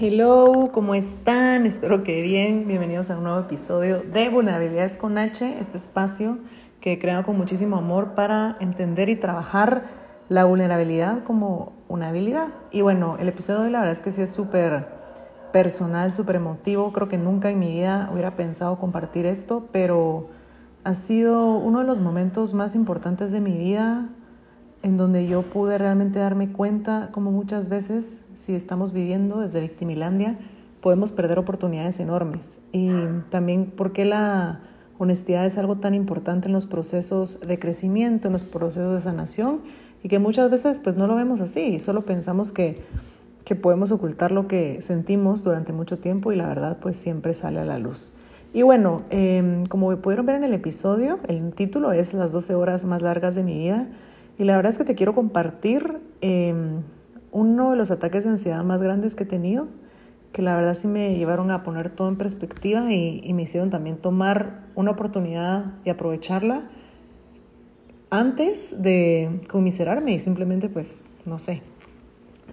[0.00, 1.66] Hello, ¿cómo están?
[1.66, 2.66] Espero que bien.
[2.66, 6.38] Bienvenidos a un nuevo episodio de Vulnerabilidades con H, este espacio
[6.80, 9.90] que he creado con muchísimo amor para entender y trabajar
[10.30, 12.54] la vulnerabilidad como una habilidad.
[12.70, 14.88] Y bueno, el episodio de hoy la verdad es que sí es súper
[15.52, 16.90] personal, súper emotivo.
[16.94, 20.30] Creo que nunca en mi vida hubiera pensado compartir esto, pero
[20.84, 24.08] ha sido uno de los momentos más importantes de mi vida
[24.82, 30.38] en donde yo pude realmente darme cuenta como muchas veces si estamos viviendo desde Victimilandia
[30.80, 32.90] podemos perder oportunidades enormes y
[33.30, 34.60] también porque la
[34.98, 39.60] honestidad es algo tan importante en los procesos de crecimiento, en los procesos de sanación
[40.02, 42.82] y que muchas veces pues no lo vemos así, solo pensamos que,
[43.44, 47.60] que podemos ocultar lo que sentimos durante mucho tiempo y la verdad pues siempre sale
[47.60, 48.12] a la luz.
[48.54, 52.84] Y bueno, eh, como pudieron ver en el episodio, el título es Las 12 horas
[52.84, 53.88] más largas de mi vida.
[54.38, 56.54] Y la verdad es que te quiero compartir eh,
[57.30, 59.68] uno de los ataques de ansiedad más grandes que he tenido,
[60.32, 63.96] que la verdad sí me llevaron a poner todo en perspectiva y, me hicieron también
[63.96, 66.64] tomar una oportunidad y aprovecharla
[68.10, 71.62] antes de conmiserarme y simplemente pues, no sé,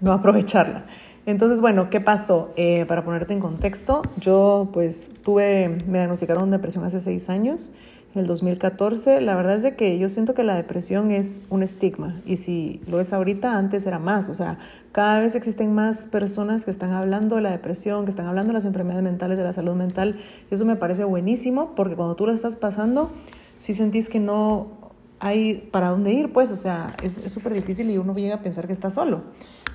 [0.00, 0.84] no aprovecharla.
[1.26, 2.52] Entonces, bueno, ¿qué pasó?
[2.56, 7.72] Eh, para ponerte en contexto, yo pues tuve, me diagnosticaron depresión hace seis años
[8.14, 11.62] en el 2014, la verdad es de que yo siento que la depresión es un
[11.62, 14.58] estigma y si lo es ahorita, antes era más, o sea,
[14.90, 18.54] cada vez existen más personas que están hablando de la depresión, que están hablando de
[18.54, 22.26] las enfermedades mentales, de la salud mental, y eso me parece buenísimo porque cuando tú
[22.26, 23.12] lo estás pasando,
[23.58, 24.80] si sentís que no
[25.20, 28.66] hay para dónde ir, pues, o sea, es súper difícil y uno llega a pensar
[28.66, 29.20] que está solo.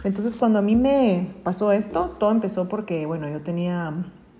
[0.04, 3.94] Entonces, cuando a mí me pasó esto, todo empezó porque, bueno, yo tenía,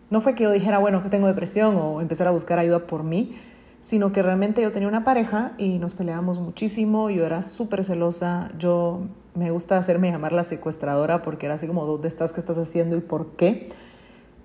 [0.10, 3.04] no fue que yo dijera, bueno, que tengo depresión o empezar a buscar ayuda por
[3.04, 3.38] mí,
[3.86, 8.50] sino que realmente yo tenía una pareja y nos peleábamos muchísimo, yo era súper celosa,
[8.58, 9.02] yo
[9.36, 12.34] me gusta hacerme llamar la secuestradora porque era así como, ¿dónde estás?
[12.34, 12.98] ¿Qué estás haciendo?
[12.98, 13.70] ¿Y por qué?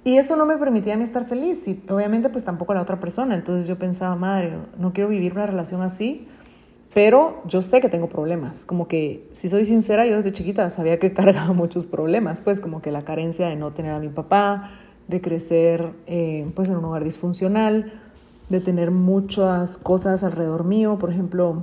[0.04, 3.00] Y eso no me permitía a mí estar feliz y obviamente pues tampoco la otra
[3.00, 3.34] persona.
[3.34, 6.28] Entonces yo pensaba, madre, no quiero vivir una relación así,
[6.92, 8.66] pero yo sé que tengo problemas.
[8.66, 12.82] Como que, si soy sincera, yo desde chiquita sabía que cargaba muchos problemas, pues como
[12.82, 14.72] que la carencia de no tener a mi papá,
[15.08, 18.09] de crecer eh, pues en un hogar disfuncional,
[18.50, 21.62] de tener muchas cosas alrededor mío, por ejemplo,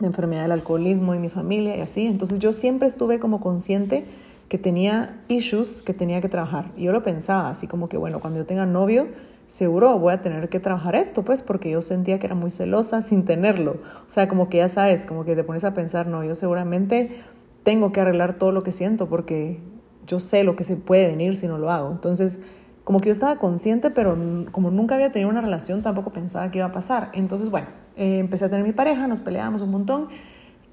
[0.00, 2.06] la enfermedad del alcoholismo en mi familia y así.
[2.06, 4.06] Entonces yo siempre estuve como consciente
[4.48, 6.72] que tenía issues que tenía que trabajar.
[6.76, 9.08] Y yo lo pensaba así como que, bueno, cuando yo tenga novio,
[9.44, 13.02] seguro voy a tener que trabajar esto, pues porque yo sentía que era muy celosa
[13.02, 13.72] sin tenerlo.
[14.06, 17.20] O sea, como que ya sabes, como que te pones a pensar, no, yo seguramente
[17.62, 19.60] tengo que arreglar todo lo que siento porque
[20.06, 21.90] yo sé lo que se puede venir si no lo hago.
[21.90, 22.40] Entonces,
[22.86, 24.16] como que yo estaba consciente, pero
[24.52, 27.10] como nunca había tenido una relación, tampoco pensaba que iba a pasar.
[27.14, 27.66] Entonces, bueno,
[27.96, 30.06] eh, empecé a tener mi pareja, nos peleábamos un montón.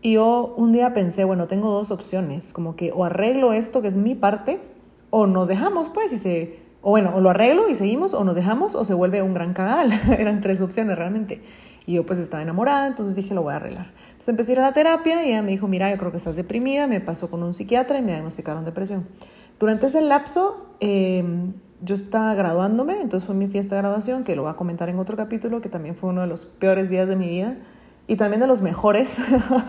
[0.04, 3.88] Y yo un día pensé, bueno, tengo dos opciones, como que o arreglo esto que
[3.88, 4.60] es mi parte,
[5.10, 8.36] o nos dejamos, pues, y se, o bueno, o lo arreglo y seguimos, o nos
[8.36, 9.92] dejamos, o se vuelve un gran cagal.
[10.20, 11.42] Eran tres opciones realmente.
[11.88, 13.88] Y yo pues estaba enamorada, entonces dije, lo voy a arreglar.
[14.04, 16.18] Entonces empecé a ir a la terapia y ella me dijo, mira, yo creo que
[16.18, 19.08] estás deprimida, me pasó con un psiquiatra y me diagnosticaron depresión.
[19.60, 21.24] Durante ese lapso, eh,
[21.84, 25.00] yo estaba graduándome, entonces fue mi fiesta de graduación, que lo voy a comentar en
[25.00, 27.58] otro capítulo, que también fue uno de los peores días de mi vida
[28.08, 29.20] y también de los mejores.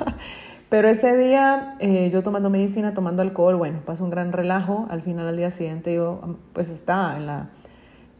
[0.69, 4.87] Pero ese día eh, yo tomando medicina, tomando alcohol, bueno, pasó un gran relajo.
[4.91, 7.51] Al final, al día siguiente, yo pues estaba en la,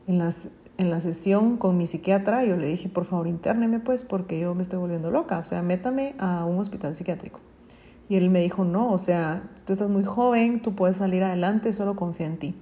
[0.07, 3.79] en las, en la sesión con mi psiquiatra y yo le dije, por favor, interneme
[3.79, 7.41] pues porque yo me estoy volviendo loca, o sea, métame a un hospital psiquiátrico.
[8.09, 11.73] Y él me dijo, no, o sea, tú estás muy joven, tú puedes salir adelante,
[11.73, 12.55] solo confía en ti.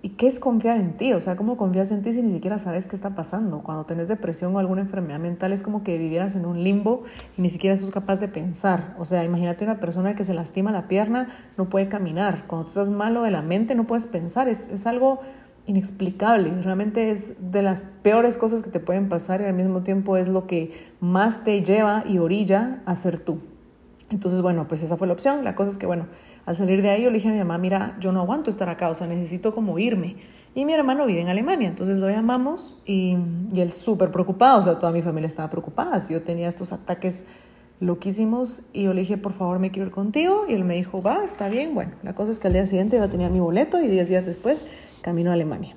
[0.00, 1.12] ¿Y qué es confiar en ti?
[1.12, 3.62] O sea, ¿cómo confías en ti si ni siquiera sabes qué está pasando?
[3.64, 7.02] Cuando tenés depresión o alguna enfermedad mental es como que vivieras en un limbo
[7.36, 8.94] y ni siquiera sos capaz de pensar.
[8.98, 12.44] O sea, imagínate una persona que se lastima la pierna, no puede caminar.
[12.46, 14.48] Cuando tú estás malo de la mente no puedes pensar.
[14.48, 15.18] Es, es algo
[15.66, 16.62] inexplicable.
[16.62, 20.28] Realmente es de las peores cosas que te pueden pasar y al mismo tiempo es
[20.28, 23.40] lo que más te lleva y orilla a ser tú.
[24.10, 25.42] Entonces, bueno, pues esa fue la opción.
[25.42, 26.06] La cosa es que, bueno,
[26.48, 28.70] al salir de ahí yo le dije a mi mamá, mira, yo no aguanto estar
[28.70, 30.16] acá, o sea, necesito como irme.
[30.54, 33.18] Y mi hermano vive en Alemania, entonces lo llamamos y,
[33.52, 36.00] y él súper preocupado, o sea, toda mi familia estaba preocupada.
[36.08, 37.26] Yo tenía estos ataques
[37.80, 40.46] loquísimos y yo le dije, por favor, me quiero ir contigo.
[40.48, 41.74] Y él me dijo, va, está bien.
[41.74, 44.24] Bueno, la cosa es que al día siguiente yo tenía mi boleto y diez días
[44.24, 44.64] después
[45.02, 45.76] camino a Alemania.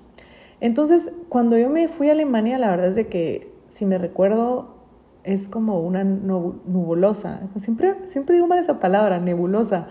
[0.61, 4.77] Entonces, cuando yo me fui a Alemania, la verdad es de que, si me recuerdo,
[5.25, 7.41] es como una nubulosa.
[7.57, 9.89] Siempre, siempre digo mal esa palabra, nebulosa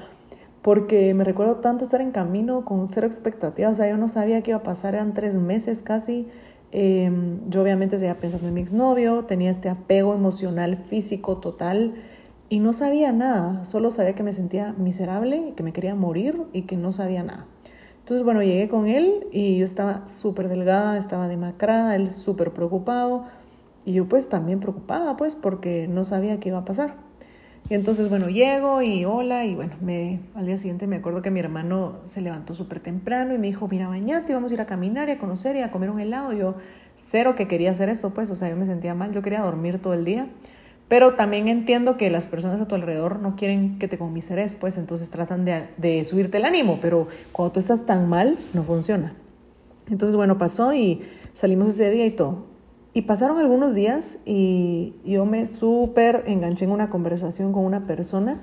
[0.62, 4.43] porque me recuerdo tanto estar en camino con cero expectativas, o sea, yo no sabía
[4.43, 6.29] qué iba a pasar, eran tres meses casi.
[6.73, 11.95] Em, yo obviamente seguía pensando en mi exnovio, tenía este apego emocional, físico total
[12.49, 16.62] y no sabía nada, solo sabía que me sentía miserable, que me quería morir y
[16.62, 17.47] que no sabía nada.
[18.01, 23.25] Entonces, bueno, llegué con él y yo estaba súper delgada, estaba demacrada, él súper preocupado
[23.85, 27.10] y yo pues también preocupada pues porque no sabía qué iba a pasar.
[27.69, 31.31] Y entonces, bueno, llego y hola y bueno, me, al día siguiente me acuerdo que
[31.31, 34.67] mi hermano se levantó súper temprano y me dijo, mira, bañate, vamos a ir a
[34.67, 36.33] caminar y a conocer y a comer un helado.
[36.33, 36.57] yo,
[36.97, 39.81] cero que quería hacer eso, pues, o sea, yo me sentía mal, yo quería dormir
[39.81, 40.27] todo el día.
[40.89, 44.77] Pero también entiendo que las personas a tu alrededor no quieren que te comiseres, pues
[44.77, 49.15] entonces tratan de, de subirte el ánimo, pero cuando tú estás tan mal, no funciona.
[49.89, 51.03] Entonces, bueno, pasó y
[51.33, 52.50] salimos ese día y todo.
[52.93, 58.41] Y pasaron algunos días y yo me súper enganché en una conversación con una persona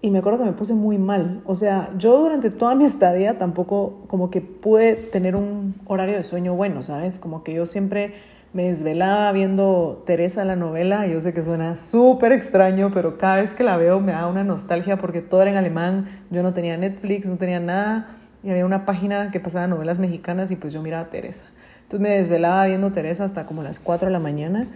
[0.00, 1.42] y me acuerdo que me puse muy mal.
[1.46, 6.22] O sea, yo durante toda mi estadía tampoco como que pude tener un horario de
[6.22, 7.18] sueño bueno, ¿sabes?
[7.18, 8.14] Como que yo siempre
[8.54, 11.06] me desvelaba viendo Teresa la novela.
[11.06, 14.44] Yo sé que suena súper extraño, pero cada vez que la veo me da una
[14.44, 16.08] nostalgia porque todo era en alemán.
[16.30, 18.16] Yo no tenía Netflix, no tenía nada.
[18.42, 21.46] Y había una página que pasaba novelas mexicanas y pues yo miraba a Teresa.
[21.94, 24.66] Entonces me desvelaba viendo Teresa hasta como las 4 de la mañana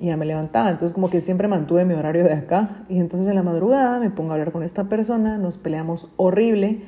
[0.00, 0.70] y ya me levantaba.
[0.70, 2.86] Entonces como que siempre mantuve mi horario de acá.
[2.88, 6.80] Y entonces en la madrugada me pongo a hablar con esta persona, nos peleamos horrible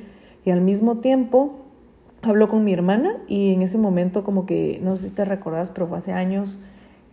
[0.45, 1.59] y al mismo tiempo
[2.23, 5.69] hablo con mi hermana y en ese momento como que, no sé si te recordás,
[5.69, 6.59] pero fue hace años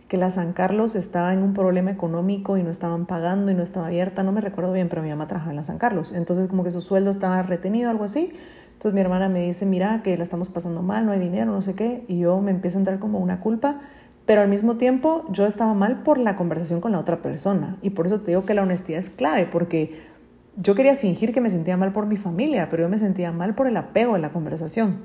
[0.07, 3.61] que la San Carlos estaba en un problema económico y no estaban pagando y no
[3.61, 6.13] estaba abierta, no me recuerdo bien, pero mi mamá trabajaba en la San Carlos.
[6.13, 8.33] Entonces como que su sueldo estaba retenido, algo así.
[8.75, 11.61] Entonces mi hermana me dice, mira, que la estamos pasando mal, no hay dinero, no
[11.61, 13.79] sé qué, y yo me empiezo a entrar como una culpa,
[14.25, 17.91] pero al mismo tiempo yo estaba mal por la conversación con la otra persona, y
[17.91, 20.01] por eso te digo que la honestidad es clave, porque
[20.57, 23.55] yo quería fingir que me sentía mal por mi familia, pero yo me sentía mal
[23.55, 24.99] por el apego en la conversación.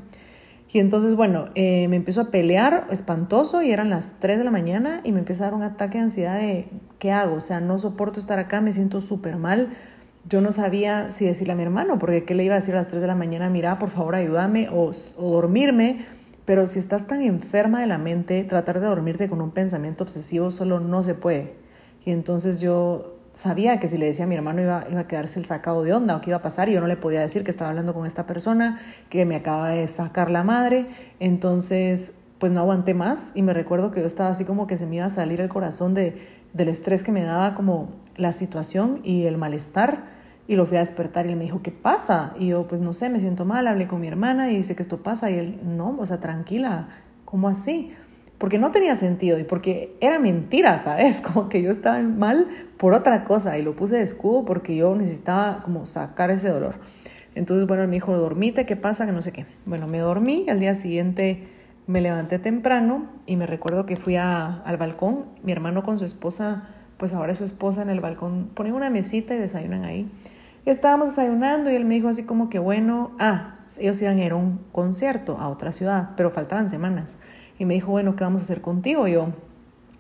[0.72, 4.52] Y entonces, bueno, eh, me empiezo a pelear espantoso y eran las 3 de la
[4.52, 6.69] mañana y me empieza a dar un ataque de ansiedad de,
[7.00, 7.37] ¿qué hago?
[7.37, 9.70] O sea, no soporto estar acá, me siento súper mal
[10.31, 12.79] yo no sabía si decirle a mi hermano, porque qué le iba a decir a
[12.79, 16.06] las 3 de la mañana, mira, por favor, ayúdame o, o dormirme.
[16.44, 20.53] Pero si estás tan enferma de la mente, tratar de dormirte con un pensamiento obsesivo
[20.53, 21.55] solo no se puede.
[22.05, 25.38] Y entonces yo sabía que si le decía a mi hermano iba, iba a quedarse
[25.38, 27.44] el sacado de onda o qué iba a pasar y yo no le podía decir
[27.44, 30.87] que estaba hablando con esta persona, que me acaba de sacar la madre.
[31.19, 34.87] Entonces, pues no aguanté más y me recuerdo que yo estaba así como que se
[34.87, 39.00] me iba a salir el corazón de, del estrés que me daba como la situación
[39.03, 40.19] y el malestar
[40.50, 42.35] y lo fui a despertar y él me dijo, ¿qué pasa?
[42.37, 44.82] Y yo, pues no sé, me siento mal, hablé con mi hermana y dice que
[44.82, 46.88] esto pasa y él, no, o sea, tranquila,
[47.25, 47.93] ¿cómo así?
[48.37, 51.20] Porque no tenía sentido y porque era mentira, ¿sabes?
[51.32, 52.49] Como que yo estaba mal
[52.79, 56.81] por otra cosa y lo puse de escudo porque yo necesitaba como sacar ese dolor.
[57.37, 59.06] Entonces, bueno, él me dijo, dormite, ¿qué pasa?
[59.06, 59.46] Que no sé qué.
[59.67, 61.46] Bueno, me dormí, al día siguiente
[61.87, 66.05] me levanté temprano y me recuerdo que fui a, al balcón, mi hermano con su
[66.05, 66.70] esposa
[67.00, 70.06] pues ahora su esposa en el balcón ponen una mesita y desayunan ahí.
[70.66, 74.32] Estábamos desayunando y él me dijo así como que bueno, ah, ellos iban a ir
[74.32, 77.18] a un concierto a otra ciudad, pero faltaban semanas.
[77.58, 79.06] Y me dijo, bueno, ¿qué vamos a hacer contigo?
[79.06, 79.28] Y yo,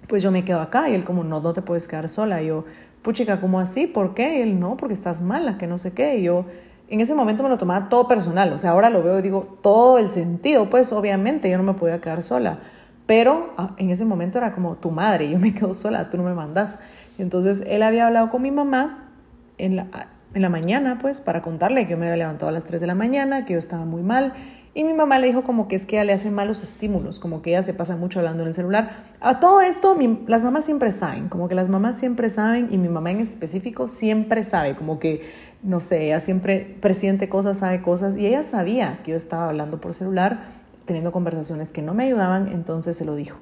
[0.08, 0.88] pues yo me quedo acá.
[0.88, 2.42] Y él como, no, no te puedes quedar sola.
[2.42, 2.64] Y yo,
[3.02, 3.86] puchica, ¿cómo así?
[3.86, 4.38] ¿Por qué?
[4.38, 6.16] Y él, no, porque estás mala, que no sé qué.
[6.16, 6.46] Y yo,
[6.88, 8.52] en ese momento me lo tomaba todo personal.
[8.52, 11.74] O sea, ahora lo veo y digo, todo el sentido, pues obviamente yo no me
[11.74, 12.60] podía quedar sola.
[13.06, 16.22] Pero ah, en ese momento era como tu madre, yo me quedo sola, tú no
[16.22, 16.78] me mandas.
[17.18, 19.10] Entonces él había hablado con mi mamá
[19.58, 19.86] en la,
[20.34, 22.86] en la mañana, pues, para contarle que yo me había levantado a las 3 de
[22.86, 24.34] la mañana, que yo estaba muy mal.
[24.72, 27.42] Y mi mamá le dijo como que es que ella le hace malos estímulos, como
[27.42, 29.04] que ella se pasa mucho hablando en el celular.
[29.20, 29.96] A todo esto,
[30.28, 33.88] las mamás siempre saben, como que las mamás siempre saben, y mi mamá en específico
[33.88, 35.22] siempre sabe, como que,
[35.64, 39.80] no sé, ella siempre presiente cosas, sabe cosas, y ella sabía que yo estaba hablando
[39.80, 43.38] por celular teniendo conversaciones que no me ayudaban, entonces se lo dijo.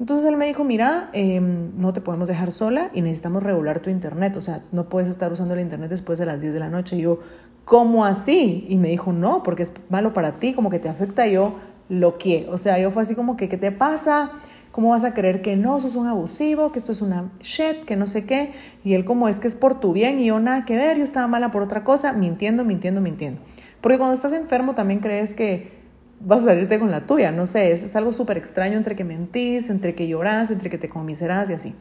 [0.00, 3.90] Entonces él me dijo, mira, em, no te podemos dejar sola y necesitamos regular tu
[3.90, 6.70] internet, o sea, no puedes estar usando el internet después de las 10 de la
[6.70, 6.96] noche.
[6.96, 7.20] Y yo,
[7.66, 8.64] ¿cómo así?
[8.70, 11.26] Y me dijo, no, porque es malo para ti, como que te afecta.
[11.26, 11.56] Y yo,
[11.90, 14.30] lo que, o sea, yo fue así como que, ¿qué te pasa?
[14.72, 17.96] ¿Cómo vas a creer que no, sos un abusivo, que esto es una shit, que
[17.96, 18.52] no sé qué?
[18.82, 21.04] Y él como es que es por tu bien y yo nada que ver, yo
[21.04, 23.42] estaba mala por otra cosa, mintiendo, mintiendo, mintiendo.
[23.82, 25.79] Porque cuando estás enfermo también crees que
[26.20, 29.70] vas a salirte con la tuya, no sé, es, algo súper extraño entre que mentís,
[29.70, 31.74] entre que lloras, entre que te comiserás y así.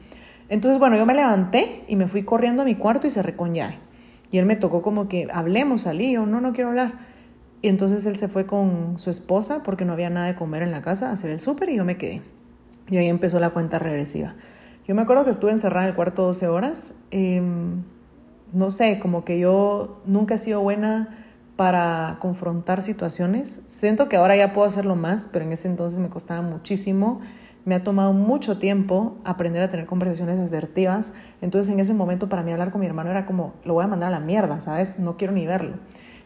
[0.47, 3.53] Entonces, bueno, yo me levanté y me fui corriendo a mi cuarto y cerré con
[3.53, 3.77] llave.
[4.31, 6.93] Y él me tocó como que hablemos, salí, yo no, no quiero hablar.
[7.61, 10.71] Y entonces él se fue con su esposa porque no había nada de comer en
[10.71, 12.21] la casa a hacer el súper y yo me quedé.
[12.89, 14.35] Y ahí empezó la cuenta regresiva.
[14.87, 16.95] Yo me acuerdo que estuve encerrada en el cuarto 12 horas.
[17.11, 17.83] Em,
[18.53, 21.28] no sé, como que yo nunca he sido buena
[21.59, 23.63] para confrontar situaciones.
[23.67, 27.19] Siento que ahora ya puedo hacerlo más, pero en ese entonces me costaba muchísimo.
[27.65, 31.11] Me ha tomado mucho tiempo aprender a tener conversaciones asertivas.
[31.41, 33.87] Entonces en ese momento para mí hablar con mi hermano era como, lo voy a
[33.87, 34.99] mandar a la mierda, ¿sabes?
[34.99, 35.75] No quiero ni verlo.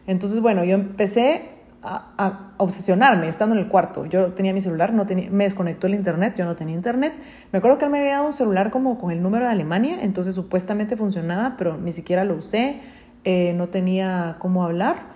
[0.06, 1.50] Entonces, bueno, yo empecé
[1.82, 4.06] a, obsesionarme estando en el cuarto.
[4.06, 7.12] Yo tenía mi celular, no tenía, me desconectó el internet, yo no tenía internet.
[7.50, 9.98] Me acuerdo que él me había dado un celular como con el número de Alemania,
[10.00, 12.82] entonces supuestamente funcionaba, pero ni siquiera lo usé,
[13.24, 15.13] eh, no tenía cómo hablar,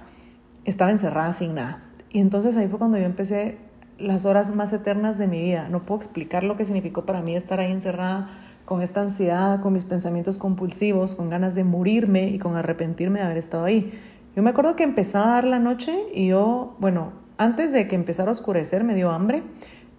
[0.68, 1.82] estaba encerrada sin nada.
[2.10, 3.58] Y entonces ahí fue cuando yo empecé
[3.98, 5.68] las horas más eternas de mi vida.
[5.68, 8.30] No puedo explicar lo que significó para mí estar ahí encerrada
[8.64, 13.24] con esta ansiedad, con mis pensamientos compulsivos, con ganas de morirme y con arrepentirme de
[13.24, 13.98] haber estado ahí.
[14.36, 18.32] Yo me acuerdo que empezaba la noche y yo, bueno, antes de que empezara a
[18.32, 19.42] oscurecer me dio hambre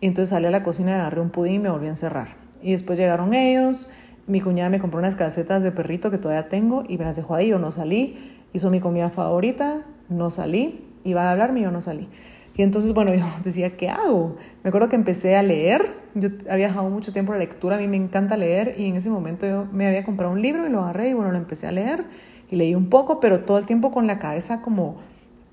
[0.02, 2.36] y entonces salí a la cocina, agarré un pudín y me volví a encerrar.
[2.62, 3.90] Y después llegaron ellos,
[4.28, 7.36] mi cuñada me compró unas calcetas de perrito que todavía tengo y me las dejó
[7.36, 11.72] ahí, yo no salí, hizo mi comida favorita, no salí, iba a hablarme y yo
[11.72, 12.08] no salí.
[12.56, 14.36] Y entonces, bueno, yo decía, ¿qué hago?
[14.63, 17.88] Me acuerdo que empecé a leer, yo había viajado mucho tiempo la lectura, a mí
[17.88, 20.82] me encanta leer y en ese momento yo me había comprado un libro y lo
[20.82, 22.06] agarré y bueno, lo empecé a leer
[22.51, 24.98] y leí un poco, pero todo el tiempo con la cabeza como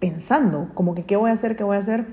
[0.01, 2.07] pensando, como que qué voy a hacer, qué voy a hacer.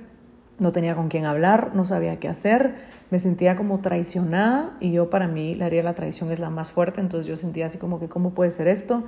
[0.59, 2.75] No tenía con quién hablar, no sabía qué hacer,
[3.09, 6.51] me sentía como traicionada y yo para mí la herida de la traición es la
[6.51, 9.03] más fuerte, entonces yo sentía así como que cómo puede ser esto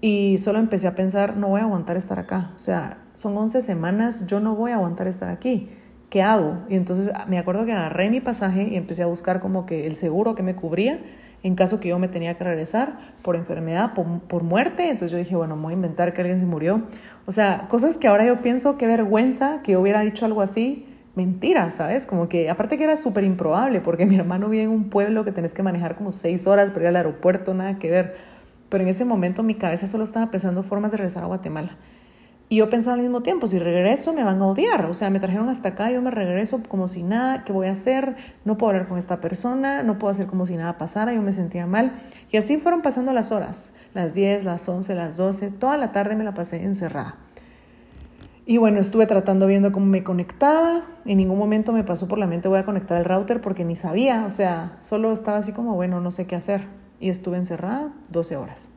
[0.00, 3.62] y solo empecé a pensar, no voy a aguantar estar acá, o sea, son 11
[3.62, 5.70] semanas, yo no voy a aguantar estar aquí.
[6.10, 6.58] ¿Qué hago?
[6.68, 9.96] Y entonces me acuerdo que agarré mi pasaje y empecé a buscar como que el
[9.96, 11.00] seguro que me cubría
[11.46, 14.90] en caso que yo me tenía que regresar por enfermedad, por, muerte.
[14.90, 16.82] Entonces yo dije, bueno, me voy a inventar que alguien se murió.
[17.26, 20.86] O sea, cosas que ahora yo pienso, qué vergüenza que yo hubiera dicho algo así.
[21.14, 22.04] Mentira, ¿sabes?
[22.04, 25.32] Como que, aparte que era súper improbable, porque mi hermano vive en un pueblo que
[25.32, 28.16] tenés que manejar como seis horas para ir al aeropuerto, nada que ver.
[28.68, 31.76] Pero en ese momento mi cabeza solo estaba pensando formas de regresar a Guatemala.
[32.48, 35.18] Y yo pensaba al mismo tiempo, si regreso me van a odiar, o sea, me
[35.18, 38.14] trajeron hasta acá, yo me regreso como si nada, ¿qué voy a hacer?
[38.44, 41.32] No puedo hablar con esta persona, no puedo hacer como si nada pasara, yo me
[41.32, 41.92] sentía mal.
[42.30, 46.14] Y así fueron pasando las horas, las 10, las 11, las 12, toda la tarde
[46.14, 47.16] me la pasé encerrada.
[48.48, 52.28] Y bueno, estuve tratando viendo cómo me conectaba, en ningún momento me pasó por la
[52.28, 55.74] mente voy a conectar el router porque ni sabía, o sea, solo estaba así como,
[55.74, 56.85] bueno, no sé qué hacer.
[57.00, 58.70] Y estuve encerrada 12 horas.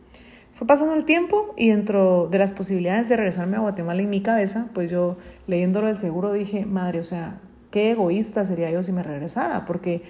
[0.53, 4.21] Fue pasando el tiempo y dentro de las posibilidades de regresarme a Guatemala en mi
[4.21, 7.39] cabeza, pues yo leyéndolo del seguro dije, madre, o sea,
[7.71, 10.03] qué egoísta sería yo si me regresara, porque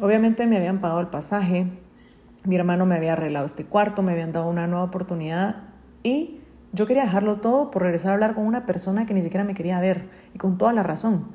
[0.00, 1.66] obviamente me habían pagado el pasaje,
[2.44, 5.68] mi hermano me había arreglado este cuarto, me habían dado una nueva oportunidad
[6.02, 6.40] y
[6.72, 9.54] yo quería dejarlo todo por regresar a hablar con una persona que ni siquiera me
[9.54, 11.26] quería ver y con toda la razón.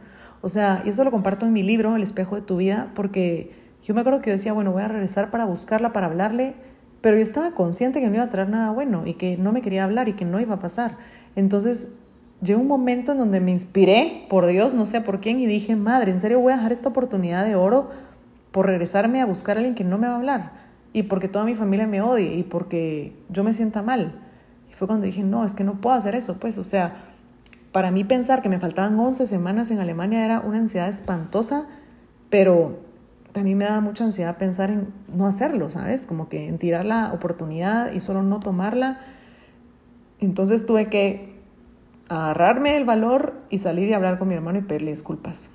[0.42, 3.67] O sea, y eso lo comparto en mi libro, El espejo de tu vida, porque
[3.84, 6.56] yo me acuerdo que yo decía, bueno, voy a regresar para buscarla, para hablarle
[7.02, 9.62] pero yo estaba consciente que no iba a traer nada bueno y que no me
[9.62, 10.98] quería hablar y que no iba a pasar.
[11.36, 11.90] Entonces
[12.42, 15.76] llegó un momento en donde me inspiré, por Dios, no sé por quién, y dije,
[15.76, 17.92] madre, en serio voy a dejar esta oportunidad de oro
[18.52, 20.52] por regresarme a buscar a alguien que no me va a hablar
[20.94, 24.20] y porque toda mi familia me odie y porque yo me sienta mal.
[24.70, 27.04] Y fue cuando dije, no, es que no puedo hacer eso, pues, o sea,
[27.72, 31.68] para mí pensar que me faltaban 11 semanas en Alemania era una ansiedad espantosa,
[32.30, 32.87] pero
[33.38, 36.08] a mí me da mucha ansiedad pensar en no hacerlo, ¿sabes?
[36.08, 39.00] Como que en tirar la oportunidad y solo no tomarla.
[40.20, 41.36] Entonces tuve que
[42.10, 45.52] agarrarme el valor y salir y hablar con mi hermano y pedirle disculpas.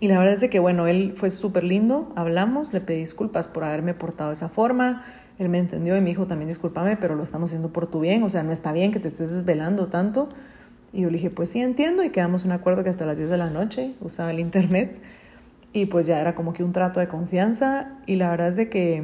[0.00, 3.64] Y la verdad es que, bueno, él fue súper lindo, hablamos, le pedí disculpas por
[3.64, 5.04] haberme portado de esa forma,
[5.38, 8.22] él me entendió y me dijo también discúlpame, pero lo estamos haciendo por tu bien,
[8.22, 10.28] o sea, no está bien que te estés desvelando tanto.
[10.92, 13.30] Y yo le dije, pues sí, entiendo, y quedamos un acuerdo que hasta las 10
[13.30, 15.00] de la noche usaba el internet
[15.72, 18.68] y pues ya era como que un trato de confianza y la verdad es de
[18.68, 19.02] que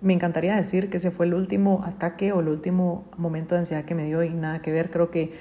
[0.00, 3.84] me encantaría decir que ese fue el último ataque o el último momento de ansiedad
[3.84, 5.32] que me dio y nada que ver, creo que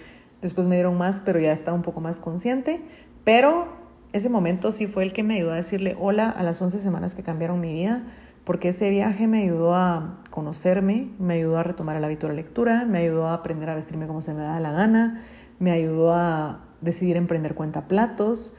[0.42, 2.82] después me dieron más, pero ya estaba un poco más consciente,
[3.24, 3.68] pero
[4.14, 7.14] ese momento sí fue el que me ayudó a decirle hola a las 11 semanas
[7.14, 8.04] que cambiaron mi vida,
[8.46, 12.38] porque ese viaje me ayudó a conocerme, me ayudó a retomar el hábito de la
[12.38, 15.24] lectura, me ayudó a aprender a vestirme como se me da la gana,
[15.60, 18.58] me ayudó a decidir emprender cuenta platos,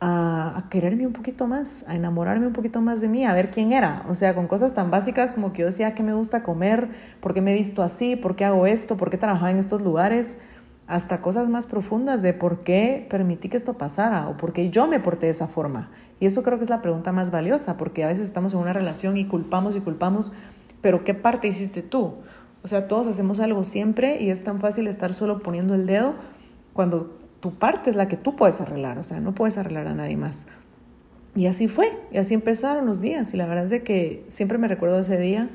[0.00, 3.72] a, quererme un poquito más, a enamorarme un poquito más de mí, a ver quién
[3.72, 4.04] era.
[4.08, 6.88] O sea, con cosas tan básicas como que yo decía que me gusta comer,
[7.20, 9.82] por qué me he visto así, por qué hago esto, por qué trabajaba en estos
[9.82, 10.38] lugares,
[10.86, 14.86] hasta cosas más profundas de por qué permití que esto pasara o por qué yo
[14.86, 15.90] me porté de esa forma.
[16.20, 18.72] Y eso creo que es la pregunta más valiosa, porque a veces estamos en una
[18.72, 20.32] relación y culpamos y culpamos,
[20.80, 22.14] pero ¿qué parte hiciste tú?
[22.62, 26.14] O sea, todos hacemos algo siempre y es tan fácil estar solo poniendo el dedo
[26.72, 29.94] cuando tu parte es la que tú puedes arreglar, o sea, no puedes arreglar a
[29.94, 30.46] nadie más.
[31.34, 34.58] Y así fue, y así empezaron los días, y la verdad es de que siempre
[34.58, 35.48] me recuerdo ese día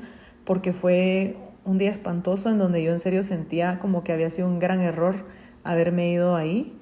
[0.44, 4.48] porque fue un día espantoso en donde yo en serio sentía como que había sido
[4.48, 5.24] un gran error
[5.64, 6.78] haberme ido ahí,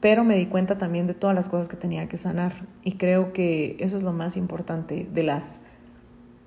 [0.00, 3.32] pero me di cuenta también de todas las cosas que tenía que sanar y creo
[3.32, 5.62] que eso es lo más importante de las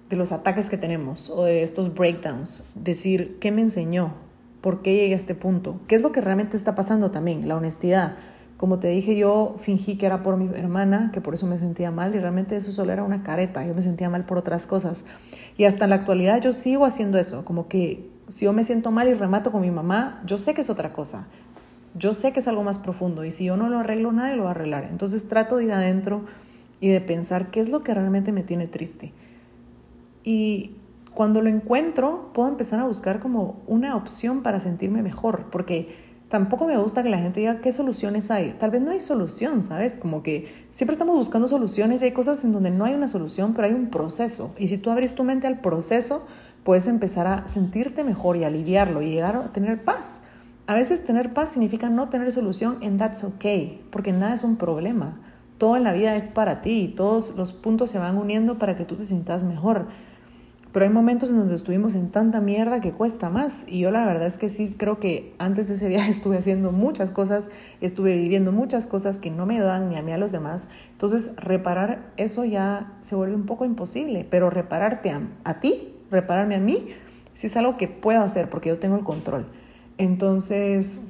[0.09, 4.15] de los ataques que tenemos o de estos breakdowns, decir qué me enseñó,
[4.61, 5.79] ¿Por qué llegué a este punto?
[5.87, 7.47] ¿Qué es lo que realmente está pasando también?
[7.47, 8.15] La honestidad.
[8.57, 11.91] Como te dije, yo fingí que era por mi hermana, que por eso me sentía
[11.91, 15.05] mal, y realmente eso solo era una careta, yo me sentía mal por otras cosas.
[15.57, 18.91] Y hasta en la actualidad yo sigo haciendo eso, como que si yo me siento
[18.91, 21.27] mal y remato con mi mamá, yo sé que es otra cosa,
[21.95, 24.43] yo sé que es algo más profundo, y si yo no lo arreglo, nadie lo
[24.43, 24.89] va a arreglar.
[24.91, 26.25] Entonces trato de ir adentro
[26.81, 29.13] y de pensar qué es lo que realmente me tiene triste.
[30.25, 30.71] Y
[31.13, 35.95] cuando lo encuentro, puedo empezar a buscar como una opción para sentirme mejor, porque
[36.29, 38.55] tampoco me gusta que la gente diga qué soluciones hay.
[38.57, 39.95] Tal vez no hay solución, ¿sabes?
[39.95, 43.53] Como que siempre estamos buscando soluciones y hay cosas en donde no hay una solución,
[43.53, 44.53] pero hay un proceso.
[44.57, 46.25] Y si tú abres tu mente al proceso,
[46.63, 50.21] puedes empezar a sentirte mejor y aliviarlo y llegar a tener paz.
[50.67, 54.55] A veces tener paz significa no tener solución and that's okay, porque nada es un
[54.55, 55.19] problema.
[55.57, 58.77] Todo en la vida es para ti y todos los puntos se van uniendo para
[58.77, 59.87] que tú te sientas mejor.
[60.71, 63.65] Pero hay momentos en donde estuvimos en tanta mierda que cuesta más.
[63.67, 66.71] Y yo la verdad es que sí creo que antes de ese viaje estuve haciendo
[66.71, 67.49] muchas cosas,
[67.81, 70.69] estuve viviendo muchas cosas que no me ayudan ni a mí a los demás.
[70.91, 74.27] Entonces reparar eso ya se vuelve un poco imposible.
[74.29, 76.89] Pero repararte a, a ti, repararme a mí,
[77.33, 79.47] sí es algo que puedo hacer porque yo tengo el control.
[79.97, 81.07] Entonces,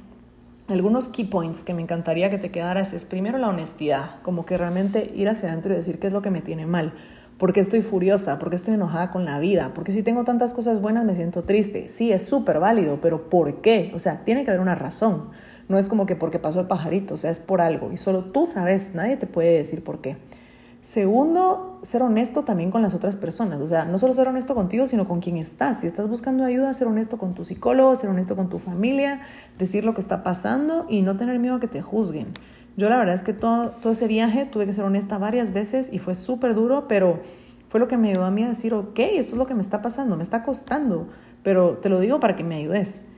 [0.70, 4.58] algunos key points que me encantaría que te quedaras es primero la honestidad, como que
[4.58, 6.94] realmente ir hacia adentro y decir qué es lo que me tiene mal
[7.40, 8.38] ¿Por qué estoy furiosa?
[8.38, 9.72] ¿Por qué estoy enojada con la vida?
[9.74, 11.88] Porque si tengo tantas cosas buenas me siento triste.
[11.88, 13.94] Sí, es súper válido, pero ¿por qué?
[13.96, 15.30] O sea, tiene que haber una razón.
[15.70, 17.94] No es como que porque pasó el pajarito, o sea, es por algo.
[17.94, 20.18] Y solo tú sabes, nadie te puede decir por qué.
[20.82, 23.62] Segundo, ser honesto también con las otras personas.
[23.62, 25.80] O sea, no solo ser honesto contigo, sino con quien estás.
[25.80, 29.22] Si estás buscando ayuda, ser honesto con tu psicólogo, ser honesto con tu familia,
[29.58, 32.34] decir lo que está pasando y no tener miedo que te juzguen.
[32.80, 35.90] Yo la verdad es que todo, todo ese viaje tuve que ser honesta varias veces
[35.92, 37.20] y fue súper duro, pero
[37.68, 39.60] fue lo que me ayudó a mí a decir, ok, esto es lo que me
[39.60, 41.10] está pasando, me está costando,
[41.44, 43.10] pero te lo digo para que me ayudes.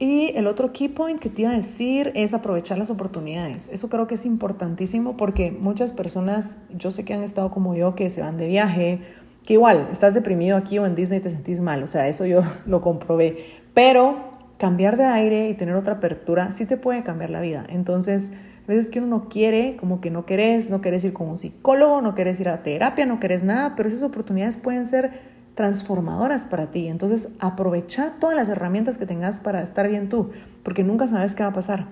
[0.00, 3.68] Y el otro key point que te iba a decir es aprovechar las oportunidades.
[3.68, 7.94] Eso creo que es importantísimo porque muchas personas, yo sé que han estado como yo,
[7.94, 9.02] que se van de viaje,
[9.46, 12.40] que igual estás deprimido aquí o en Disney te sentís mal, o sea, eso yo
[12.66, 17.40] lo comprobé, pero cambiar de aire y tener otra apertura sí te puede cambiar la
[17.40, 17.64] vida.
[17.68, 18.32] Entonces,
[18.70, 22.00] veces que uno no quiere, como que no querés, no querés ir con un psicólogo,
[22.00, 25.10] no querés ir a terapia, no querés nada, pero esas oportunidades pueden ser
[25.54, 26.88] transformadoras para ti.
[26.88, 30.30] Entonces, aprovecha todas las herramientas que tengas para estar bien tú,
[30.62, 31.88] porque nunca sabes qué va a pasar.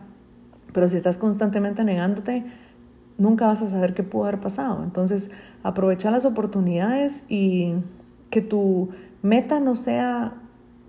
[0.73, 2.45] Pero si estás constantemente negándote,
[3.19, 4.83] nunca vas a saber qué pudo haber pasado.
[4.83, 5.31] Entonces,
[5.63, 7.75] aprovecha las oportunidades y
[8.31, 8.91] que tu
[9.23, 10.35] meta no sea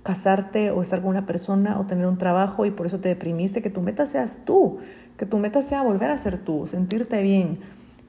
[0.04, 3.62] casarte o estar con una persona o tener un trabajo y por eso te deprimiste,
[3.62, 4.80] que tu meta seas tú,
[5.20, 7.60] que tu meta sea volver a ser tú, sentirte bien.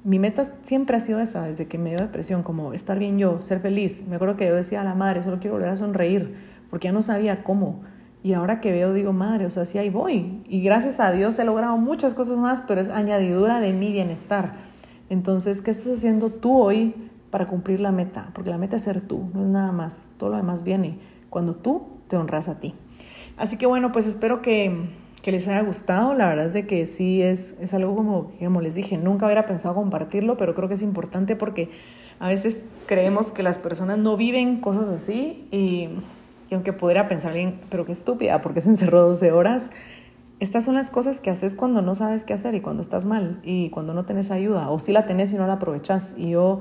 [0.04, 3.42] Mi meta siempre ha sido esa, desde que me dio depresión, como estar bien yo,
[3.42, 4.06] ser feliz.
[4.06, 6.36] Me acuerdo que yo decía a la madre, solo quiero volver a sonreír,
[6.70, 7.80] porque ya no sabía cómo.
[8.22, 10.44] Y ahora que veo, digo, madre, o sea, sí ahí voy.
[10.48, 14.54] Y gracias a Dios he logrado muchas cosas más, pero es añadidura de mi bienestar.
[15.08, 16.94] Entonces, ¿qué estás haciendo tú hoy
[17.30, 18.30] para cumplir la meta?
[18.34, 20.14] Porque la meta es ser tú, no es nada más.
[20.16, 22.72] Todo lo demás viene cuando tú te honras a ti.
[23.36, 26.14] Así que bueno, pues espero que que les haya gustado.
[26.14, 29.46] La verdad es de que sí es, es algo como, como les dije, nunca hubiera
[29.46, 31.70] pensado compartirlo, pero creo que es importante porque
[32.18, 35.88] a veces creemos que las personas no viven cosas así y,
[36.50, 39.70] y aunque pudiera pensar bien, pero qué estúpida, porque se encerró 12 horas.
[40.38, 43.40] Estas son las cosas que haces cuando no sabes qué hacer y cuando estás mal
[43.42, 46.14] y cuando no tenés ayuda o si la tenés y no la aprovechas.
[46.16, 46.60] Y yo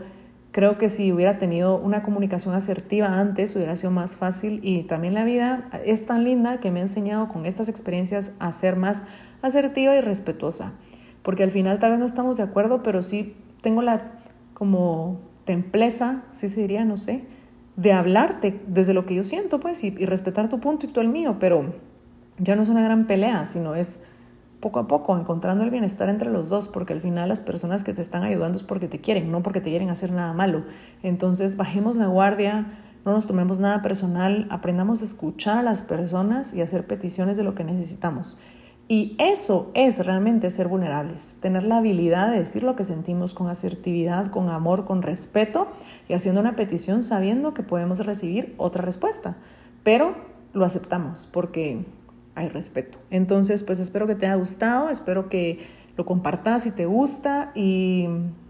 [0.51, 5.13] Creo que si hubiera tenido una comunicación asertiva antes, hubiera sido más fácil y también
[5.13, 9.03] la vida es tan linda que me ha enseñado con estas experiencias a ser más
[9.43, 10.73] asertiva y respetuosa.
[11.21, 14.13] Porque al final tal vez no estamos de acuerdo, pero sí tengo la
[14.55, 17.23] como templeza, si se diría, no sé,
[17.75, 20.99] de hablarte desde lo que yo siento, pues, y, y respetar tu punto y tú
[20.99, 21.73] el mío, pero
[22.39, 24.03] ya no es una gran pelea, sino es
[24.59, 27.93] poco a poco, encontrando el bienestar entre los dos, porque al final las personas que
[27.93, 30.63] te están ayudando es porque te quieren, no porque te quieren hacer nada malo.
[31.01, 32.65] Entonces, bajemos la guardia,
[33.05, 37.43] no nos tomemos nada personal, aprendamos a escuchar a las personas y hacer peticiones de
[37.43, 38.39] lo que necesitamos.
[38.91, 43.47] Y eso es realmente ser vulnerables, tener la habilidad de decir lo que sentimos con
[43.47, 45.67] asertividad, con amor, con respeto
[46.07, 49.37] y haciendo una petición sabiendo que podemos recibir otra respuesta.
[49.83, 50.15] Pero
[50.53, 51.85] lo aceptamos porque
[52.39, 52.97] hay respeto.
[53.11, 58.07] Entonces, pues espero que te haya gustado, espero que lo compartas si te gusta y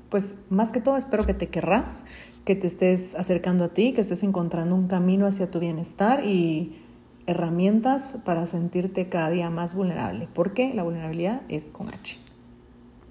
[0.10, 2.06] pues más que todo espero que te querrás,
[2.46, 6.76] que te estés acercando a ti, que estés encontrando un camino hacia tu bienestar y
[7.26, 12.29] herramientas para sentirte cada día más vulnerable, porque la vulnerabilidad es con H.